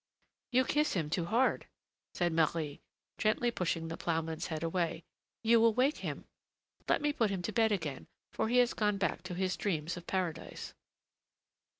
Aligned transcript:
"You 0.51 0.65
kiss 0.65 0.93
him 0.93 1.11
too 1.11 1.25
hard," 1.25 1.67
said 2.15 2.33
Marie, 2.33 2.81
gently 3.19 3.51
pushing 3.51 3.87
the 3.87 3.97
ploughman's 3.97 4.47
head 4.47 4.63
away, 4.63 5.03
"you 5.43 5.61
will 5.61 5.75
wake 5.75 5.97
him. 5.97 6.25
Let 6.87 7.03
me 7.03 7.13
put 7.13 7.29
him 7.29 7.43
to 7.43 7.51
bed 7.53 7.71
again, 7.71 8.07
for 8.33 8.49
he 8.49 8.57
has 8.57 8.73
gone 8.73 8.97
back 8.97 9.21
to 9.21 9.35
his 9.35 9.55
dreams 9.55 9.97
of 9.97 10.07
paradise." 10.07 10.73